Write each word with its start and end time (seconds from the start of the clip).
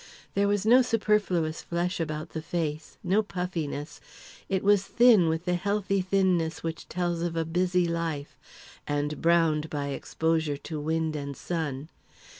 There 0.33 0.47
was 0.47 0.65
no 0.65 0.81
superfluous 0.81 1.61
flesh 1.61 1.99
about 1.99 2.29
the 2.29 2.41
face 2.41 2.97
no 3.03 3.21
puffiness; 3.21 4.01
it 4.49 4.63
was 4.63 4.83
thin 4.83 5.29
with 5.29 5.45
the 5.45 5.53
healthy 5.53 6.01
thinness 6.01 6.63
which 6.63 6.89
tells 6.89 7.21
of 7.21 7.35
a 7.35 7.45
busy 7.45 7.87
life, 7.87 8.35
and 8.87 9.21
browned 9.21 9.69
by 9.69 9.89
exposure 9.89 10.57
to 10.57 10.79
wind 10.81 11.15
and 11.15 11.37
sun. 11.37 11.87